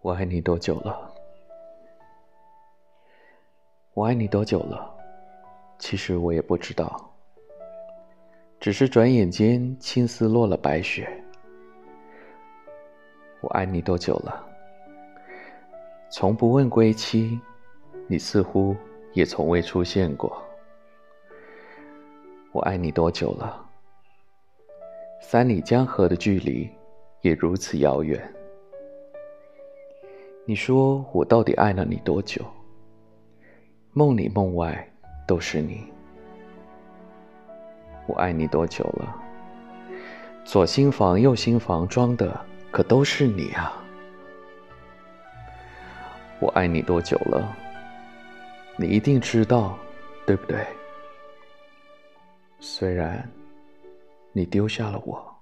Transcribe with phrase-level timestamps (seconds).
[0.00, 1.12] 我爱你多久了？
[3.94, 4.94] 我爱你多久了？
[5.76, 7.12] 其实我也不知道，
[8.60, 11.10] 只是转眼间青丝落了白雪。
[13.40, 14.46] 我爱你多久了？
[16.10, 17.38] 从不问归期，
[18.06, 18.76] 你似乎
[19.14, 20.40] 也从未出现过。
[22.52, 23.68] 我爱你多久了？
[25.20, 26.70] 三里江河的距离
[27.22, 28.32] 也如此遥远。
[30.48, 32.42] 你说我到底爱了你多久？
[33.92, 34.90] 梦里梦外
[35.26, 35.84] 都是你。
[38.06, 39.14] 我爱你多久了？
[40.46, 42.40] 左心房右心房装的
[42.70, 43.74] 可都是你啊。
[46.40, 47.54] 我爱你多久了？
[48.78, 49.76] 你一定知道，
[50.26, 50.66] 对不对？
[52.58, 53.30] 虽然
[54.32, 55.37] 你丢下了我。